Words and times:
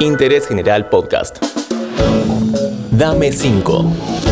Interés 0.00 0.46
General 0.48 0.88
Podcast. 0.88 1.38
Dame 2.90 3.32
5. 3.32 4.25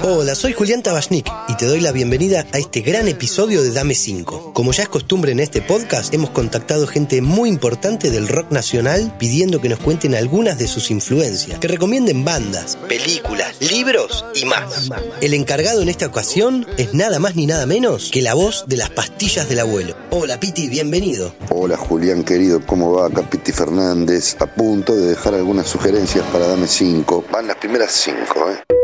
Hola, 0.00 0.34
soy 0.34 0.52
Julián 0.52 0.82
Tabachnik 0.82 1.30
y 1.48 1.56
te 1.56 1.66
doy 1.66 1.80
la 1.80 1.92
bienvenida 1.92 2.46
a 2.52 2.58
este 2.58 2.80
gran 2.80 3.08
episodio 3.08 3.62
de 3.62 3.72
Dame 3.72 3.94
5. 3.94 4.52
Como 4.54 4.72
ya 4.72 4.84
es 4.84 4.88
costumbre 4.88 5.32
en 5.32 5.40
este 5.40 5.60
podcast, 5.60 6.14
hemos 6.14 6.30
contactado 6.30 6.86
gente 6.86 7.20
muy 7.20 7.48
importante 7.48 8.10
del 8.10 8.28
rock 8.28 8.50
nacional 8.50 9.14
pidiendo 9.18 9.60
que 9.60 9.68
nos 9.68 9.80
cuenten 9.80 10.14
algunas 10.14 10.58
de 10.58 10.66
sus 10.66 10.90
influencias, 10.90 11.58
que 11.58 11.68
recomienden 11.68 12.24
bandas, 12.24 12.76
películas, 12.88 13.60
libros 13.60 14.24
y 14.34 14.46
más. 14.46 14.90
El 15.20 15.34
encargado 15.34 15.82
en 15.82 15.88
esta 15.88 16.06
ocasión 16.06 16.66
es 16.78 16.94
nada 16.94 17.18
más 17.18 17.36
ni 17.36 17.46
nada 17.46 17.66
menos 17.66 18.10
que 18.10 18.22
la 18.22 18.34
voz 18.34 18.64
de 18.68 18.78
las 18.78 18.90
pastillas 18.90 19.48
del 19.48 19.60
abuelo. 19.60 19.94
Hola 20.10 20.40
Piti, 20.40 20.68
bienvenido. 20.68 21.34
Hola 21.50 21.76
Julián 21.76 22.24
querido, 22.24 22.64
¿cómo 22.66 22.92
va? 22.92 23.08
Acá 23.08 23.28
Piti 23.28 23.52
Fernández, 23.52 24.36
a 24.40 24.46
punto 24.46 24.94
de 24.94 25.08
dejar 25.08 25.34
algunas 25.34 25.68
sugerencias 25.68 26.24
para 26.32 26.46
Dame 26.46 26.66
5. 26.66 27.24
Van 27.30 27.46
las 27.46 27.56
primeras 27.56 27.92
5, 27.92 28.50
¿eh? 28.50 28.81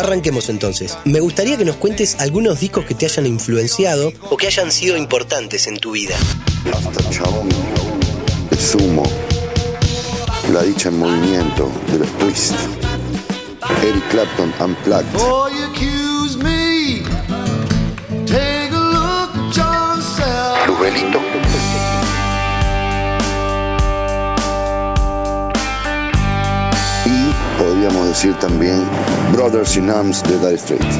Arranquemos 0.00 0.48
entonces. 0.48 0.96
Me 1.04 1.20
gustaría 1.20 1.58
que 1.58 1.64
nos 1.66 1.76
cuentes 1.76 2.16
algunos 2.20 2.58
discos 2.58 2.86
que 2.86 2.94
te 2.94 3.04
hayan 3.04 3.26
influenciado 3.26 4.14
o 4.30 4.36
que 4.38 4.46
hayan 4.46 4.72
sido 4.72 4.96
importantes 4.96 5.66
en 5.66 5.76
tu 5.76 5.90
vida. 5.90 6.16
Hasta 6.72 7.10
chabón, 7.10 7.50
el 8.50 8.58
sumo, 8.58 9.02
la 10.54 10.62
dicha 10.62 10.88
en 10.88 10.98
movimiento 11.00 11.70
de 11.92 11.98
los 11.98 12.08
Twist, 12.16 12.54
Eric 13.82 14.08
Clapton 14.08 14.54
Unplugged, 14.58 16.09
podríamos 27.80 28.08
decir 28.08 28.34
también 28.40 28.84
Brothers 29.32 29.78
in 29.78 29.88
Arms 29.88 30.22
de 30.24 30.36
Dire 30.38 30.58
Straits. 30.58 30.98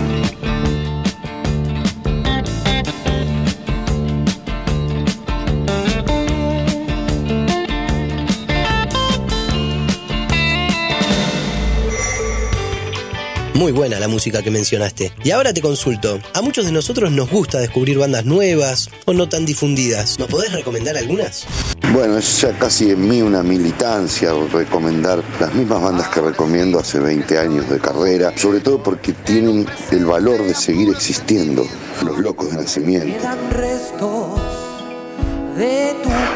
Muy 13.53 13.73
buena 13.73 14.01
la 14.01 14.09
música 14.09 14.43
que 14.43 14.51
mencionaste. 14.51 15.13
Y 15.23 15.33
ahora 15.33 15.53
te 15.53 15.61
consulto, 15.61 16.19
a 16.33 16.41
muchos 16.41 16.65
de 16.65 16.73
nosotros 16.73 17.13
nos 17.13 17.29
gusta 17.29 17.59
descubrir 17.59 17.99
bandas 17.99 18.25
nuevas 18.25 18.89
o 19.05 19.13
no 19.13 19.29
tan 19.29 19.45
difundidas. 19.45 20.19
¿Nos 20.19 20.29
podés 20.29 20.51
recomendar 20.53 20.97
algunas? 20.97 21.47
Bueno, 21.93 22.19
es 22.19 22.41
ya 22.41 22.57
casi 22.57 22.93
en 22.93 23.09
mí 23.09 23.21
una 23.21 23.43
militancia 23.43 24.31
recomendar 24.53 25.25
las 25.41 25.53
mismas 25.53 25.83
bandas 25.83 26.09
que 26.09 26.21
recomiendo 26.21 26.79
hace 26.79 27.01
20 27.01 27.37
años 27.37 27.69
de 27.69 27.81
carrera, 27.81 28.33
sobre 28.37 28.61
todo 28.61 28.81
porque 28.81 29.13
tienen 29.13 29.67
el 29.91 30.07
valor 30.07 30.41
de 30.41 30.55
seguir 30.55 30.89
existiendo. 30.89 31.67
Los 32.05 32.19
locos 32.19 32.53
de 32.53 32.59
nacimiento, 32.59 33.19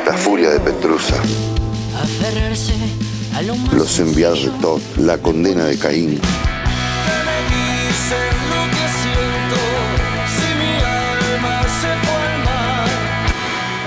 la 0.07 0.13
furia 0.15 0.51
de 0.51 0.59
Petrusa, 0.59 1.17
los 3.77 3.99
enviados 4.01 4.45
de 4.45 4.51
Todd, 4.61 4.81
la 4.99 5.19
condena 5.19 5.67
de 5.67 5.79
Caín, 5.79 6.21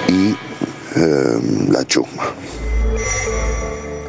y 0.08 0.47
eh, 0.98 1.40
la 1.70 1.86
chusma. 1.86 2.34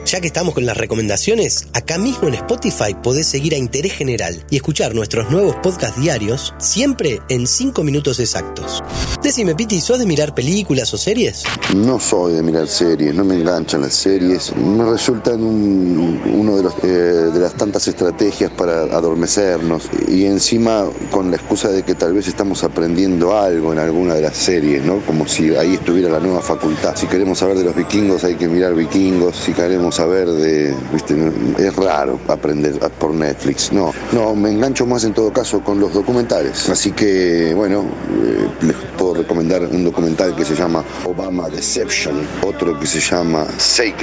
Ya 0.06 0.22
que 0.22 0.26
estamos 0.26 0.54
con 0.54 0.64
las 0.64 0.76
recomendaciones, 0.76 1.68
acá 1.74 1.98
mismo 1.98 2.28
en 2.28 2.34
Spotify 2.34 2.94
podés 3.02 3.26
seguir 3.26 3.52
a 3.52 3.58
Interés 3.58 3.92
General 3.92 4.42
y 4.48 4.56
escuchar 4.56 4.94
nuestros 4.94 5.30
nuevos 5.30 5.56
podcasts 5.56 6.00
diarios, 6.00 6.54
siempre 6.58 7.20
en 7.28 7.46
5 7.46 7.84
minutos 7.84 8.18
exactos. 8.18 8.77
Decime, 9.22 9.54
Piti, 9.56 9.80
¿sos 9.80 9.98
de 9.98 10.06
mirar 10.06 10.32
películas 10.34 10.94
o 10.94 10.96
series? 10.98 11.42
No 11.74 11.98
soy 11.98 12.34
de 12.34 12.42
mirar 12.42 12.68
series, 12.68 13.14
no 13.14 13.24
me 13.24 13.34
enganchan 13.34 13.80
las 13.82 13.94
series, 13.94 14.54
me 14.56 14.84
resultan 14.84 15.42
un- 15.42 16.20
uno 16.34 16.56
de, 16.56 16.62
los, 16.62 16.74
eh, 16.84 16.86
de 16.86 17.40
las 17.40 17.54
tantas 17.54 17.88
estrategias 17.88 18.50
para 18.52 18.82
adormecernos 18.84 19.88
y 20.06 20.24
encima 20.24 20.84
con 21.10 21.30
la 21.30 21.36
excusa 21.36 21.68
de 21.68 21.82
que 21.82 21.94
tal 21.96 22.12
vez 22.12 22.28
estamos 22.28 22.62
aprendiendo 22.62 23.36
algo 23.36 23.72
en 23.72 23.80
alguna 23.80 24.14
de 24.14 24.22
las 24.22 24.36
series, 24.36 24.84
¿no? 24.84 25.00
Como 25.04 25.26
si 25.26 25.54
ahí 25.56 25.74
estuviera 25.74 26.08
la 26.10 26.20
nueva 26.20 26.40
facultad. 26.40 26.94
Si 26.96 27.06
queremos 27.06 27.38
saber 27.38 27.58
de 27.58 27.64
los 27.64 27.74
vikingos 27.74 28.22
hay 28.24 28.36
que 28.36 28.46
mirar 28.48 28.74
vikingos, 28.74 29.36
si 29.36 29.52
queremos 29.52 29.96
saber 29.96 30.28
de, 30.28 30.74
viste, 30.92 31.14
es 31.58 31.74
raro 31.76 32.20
aprender 32.28 32.78
por 32.98 33.12
Netflix, 33.12 33.72
no, 33.72 33.92
no, 34.12 34.34
me 34.36 34.50
engancho 34.52 34.86
más 34.86 35.02
en 35.04 35.12
todo 35.12 35.32
caso 35.32 35.60
con 35.60 35.80
los 35.80 35.92
documentales, 35.92 36.68
así 36.68 36.92
que 36.92 37.52
bueno, 37.54 37.84
eh, 38.22 38.46
les 38.62 38.76
puedo 38.96 39.14
recomendar 39.14 39.62
un 39.62 39.84
documental 39.84 40.34
que 40.34 40.44
se 40.44 40.54
llama 40.54 40.84
Obama 41.04 41.48
Deception, 41.48 42.26
otro 42.42 42.78
que 42.78 42.86
se 42.86 43.00
llama 43.00 43.46
Say 43.58 43.94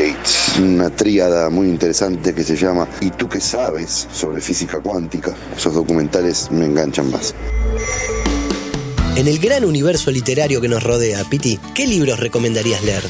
una 0.59 0.89
tríada 0.89 1.49
muy 1.49 1.67
interesante 1.67 2.33
que 2.33 2.43
se 2.43 2.55
llama 2.55 2.87
¿Y 3.01 3.11
tú 3.11 3.29
qué 3.29 3.39
sabes 3.39 4.07
sobre 4.11 4.41
física 4.41 4.79
cuántica? 4.79 5.33
Esos 5.55 5.73
documentales 5.73 6.49
me 6.51 6.65
enganchan 6.65 7.11
más. 7.11 7.33
En 9.15 9.27
el 9.27 9.39
gran 9.39 9.63
universo 9.63 10.11
literario 10.11 10.59
que 10.59 10.67
nos 10.67 10.83
rodea, 10.83 11.23
Piti, 11.23 11.57
¿qué 11.73 11.87
libros 11.87 12.19
recomendarías 12.19 12.83
leer? 12.83 13.03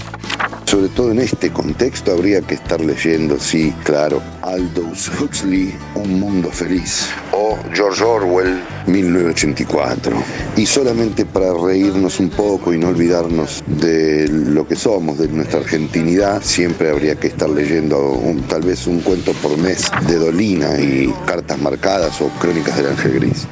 Sobre 0.75 0.90
todo 0.90 1.12
en 1.12 1.19
este 1.19 1.53
contexto 1.53 2.12
habría 2.12 2.41
que 2.41 2.56
estar 2.56 2.81
leyendo, 2.81 3.40
sí, 3.40 3.74
claro, 3.86 4.22
Aldous 4.41 5.09
Huxley, 5.22 5.74
Un 5.96 6.19
Mundo 6.19 6.52
Feliz, 6.52 7.08
o 7.31 7.58
George 7.74 8.03
Orwell, 8.03 8.62
1984. 8.85 10.18
Y 10.58 10.66
solamente 10.66 11.25
para 11.25 11.53
reírnos 11.53 12.19
un 12.19 12.30
poco 12.30 12.74
y 12.74 12.78
no 12.78 12.90
olvidarnos 12.90 13.64
de 13.68 14.28
lo 14.28 14.68
que 14.68 14.75
somos, 14.75 15.18
de 15.18 15.30
nuestra 15.30 15.62
argentinidad, 15.62 16.44
siempre 16.44 16.90
habría 16.90 17.16
que 17.16 17.28
estar 17.28 17.50
leyendo 17.50 18.19
tal 18.50 18.64
vez 18.64 18.85
un 18.85 19.00
cuento 19.00 19.31
por 19.31 19.58
mes 19.58 19.90
de 20.09 20.16
Dolina 20.18 20.78
y 20.78 21.08
cartas 21.25 21.58
marcadas 21.58 22.19
o 22.19 22.28
crónicas 22.38 22.75
del 22.75 22.88
Ángel 22.88 23.14
Gris. 23.14 23.47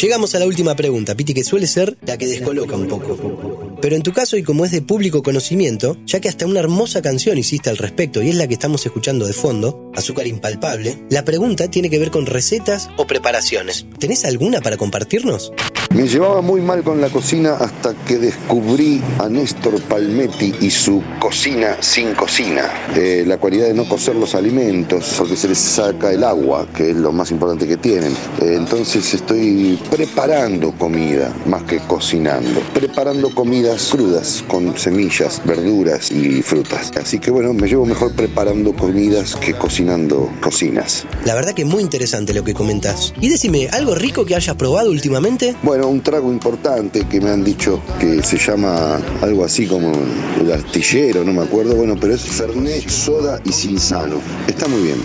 Llegamos 0.00 0.36
a 0.36 0.38
la 0.38 0.46
última 0.46 0.76
pregunta, 0.76 1.16
Piti, 1.16 1.34
que 1.34 1.42
suele 1.42 1.66
ser 1.66 1.96
la 2.06 2.16
que 2.16 2.28
descoloca 2.28 2.76
un 2.76 2.86
poco. 2.86 3.76
Pero 3.82 3.96
en 3.96 4.02
tu 4.02 4.12
caso, 4.12 4.36
y 4.36 4.44
como 4.44 4.64
es 4.64 4.70
de 4.70 4.80
público 4.80 5.24
conocimiento, 5.24 5.96
ya 6.06 6.20
que 6.20 6.28
hasta 6.28 6.46
una 6.46 6.60
hermosa 6.60 7.02
canción 7.02 7.36
hiciste 7.36 7.68
al 7.68 7.78
respecto 7.78 8.22
y 8.22 8.28
es 8.28 8.36
la 8.36 8.46
que 8.46 8.54
estamos 8.54 8.86
escuchando 8.86 9.26
de 9.26 9.32
fondo, 9.32 9.90
Azúcar 9.96 10.28
Impalpable, 10.28 11.04
la 11.10 11.24
pregunta 11.24 11.68
tiene 11.68 11.90
que 11.90 11.98
ver 11.98 12.12
con 12.12 12.26
recetas 12.26 12.88
o 12.96 13.08
preparaciones. 13.08 13.86
¿Tenés 13.98 14.24
alguna 14.24 14.60
para 14.60 14.76
compartirnos? 14.76 15.52
Me 15.94 16.06
llevaba 16.06 16.42
muy 16.42 16.60
mal 16.60 16.82
con 16.84 17.00
la 17.00 17.08
cocina 17.08 17.54
hasta 17.54 17.94
que 18.06 18.18
descubrí 18.18 19.02
a 19.18 19.28
Néstor 19.28 19.80
Palmetti 19.80 20.54
y 20.60 20.70
su 20.70 21.02
cocina 21.18 21.78
sin 21.80 22.14
cocina. 22.14 22.70
Eh, 22.94 23.24
la 23.26 23.38
cualidad 23.38 23.66
de 23.66 23.74
no 23.74 23.88
cocer 23.88 24.14
los 24.14 24.34
alimentos 24.34 25.14
porque 25.16 25.34
se 25.34 25.48
les 25.48 25.58
saca 25.58 26.12
el 26.12 26.24
agua, 26.24 26.66
que 26.76 26.90
es 26.90 26.96
lo 26.96 27.10
más 27.10 27.30
importante 27.30 27.66
que 27.66 27.78
tienen. 27.78 28.12
Eh, 28.40 28.54
entonces 28.54 29.14
estoy 29.14 29.78
preparando 29.90 30.72
comida 30.72 31.34
más 31.46 31.62
que 31.62 31.78
cocinando. 31.78 32.60
Preparando 32.74 33.34
comidas 33.34 33.88
crudas 33.90 34.44
con 34.46 34.76
semillas, 34.76 35.40
verduras 35.46 36.12
y 36.12 36.42
frutas. 36.42 36.92
Así 37.00 37.18
que 37.18 37.30
bueno, 37.30 37.54
me 37.54 37.66
llevo 37.66 37.86
mejor 37.86 38.14
preparando 38.14 38.74
comidas 38.74 39.36
que 39.36 39.54
cocinando 39.54 40.30
cocinas. 40.42 41.06
La 41.24 41.34
verdad 41.34 41.54
que 41.54 41.64
muy 41.64 41.82
interesante 41.82 42.34
lo 42.34 42.44
que 42.44 42.52
comentás. 42.52 43.14
Y 43.20 43.30
decime, 43.30 43.68
¿algo 43.72 43.94
rico 43.94 44.26
que 44.26 44.36
hayas 44.36 44.54
probado 44.54 44.90
últimamente? 44.90 45.56
Bueno, 45.62 45.77
un 45.86 46.02
trago 46.02 46.30
importante 46.30 47.06
que 47.08 47.20
me 47.20 47.30
han 47.30 47.44
dicho 47.44 47.82
que 48.00 48.22
se 48.22 48.38
llama 48.38 49.00
algo 49.22 49.44
así 49.44 49.66
como 49.66 49.92
el 50.40 50.52
artillero, 50.52 51.24
no 51.24 51.32
me 51.32 51.42
acuerdo, 51.42 51.74
bueno, 51.74 51.96
pero 52.00 52.14
es 52.14 52.22
Fernet, 52.22 52.88
soda 52.88 53.40
y 53.44 53.52
Cinzano. 53.52 54.20
Está 54.46 54.66
muy 54.68 54.82
bien. 54.82 55.02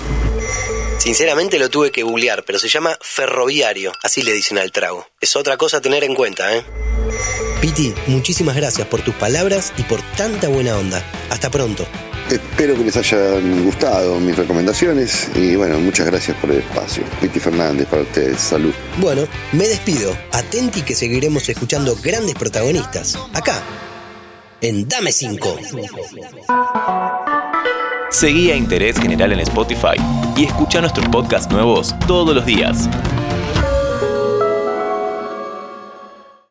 Sinceramente 0.98 1.60
lo 1.60 1.70
tuve 1.70 1.92
que 1.92 2.04
googlear, 2.04 2.46
pero 2.46 2.60
se 2.60 2.70
llama 2.70 2.98
ferroviario, 3.02 3.92
así 4.02 4.22
le 4.22 4.32
dicen 4.32 4.58
al 4.58 4.72
trago. 4.72 5.06
Es 5.20 5.36
otra 5.36 5.58
cosa 5.58 5.78
a 5.78 5.82
tener 5.82 6.04
en 6.04 6.16
cuenta, 6.16 6.56
¿eh? 6.56 6.64
Piti, 7.64 7.94
muchísimas 8.08 8.58
gracias 8.58 8.86
por 8.88 9.02
tus 9.04 9.16
palabras 9.16 9.72
y 9.78 9.84
por 9.84 10.02
tanta 10.18 10.50
buena 10.50 10.78
onda. 10.78 11.02
Hasta 11.30 11.50
pronto. 11.50 11.86
Espero 12.30 12.76
que 12.76 12.84
les 12.84 12.98
hayan 12.98 13.64
gustado 13.64 14.20
mis 14.20 14.36
recomendaciones 14.36 15.30
y 15.34 15.56
bueno, 15.56 15.80
muchas 15.80 16.08
gracias 16.08 16.36
por 16.40 16.52
el 16.52 16.58
espacio. 16.58 17.06
Piti 17.22 17.40
Fernández 17.40 17.88
para 17.88 18.02
ustedes, 18.02 18.42
salud. 18.42 18.74
Bueno, 18.98 19.30
me 19.54 19.66
despido. 19.66 20.14
Atenti 20.34 20.82
que 20.82 20.94
seguiremos 20.94 21.48
escuchando 21.48 21.96
grandes 22.04 22.36
protagonistas. 22.36 23.18
Acá, 23.32 23.64
en 24.60 24.86
Dame 24.90 25.14
5. 25.14 25.60
Seguí 28.12 28.52
a 28.52 28.58
Interés 28.58 29.00
General 29.00 29.32
en 29.32 29.40
Spotify 29.40 29.96
y 30.36 30.44
escucha 30.44 30.82
nuestros 30.82 31.08
podcasts 31.08 31.50
nuevos 31.50 31.96
todos 32.08 32.36
los 32.36 32.46
días. 32.46 32.90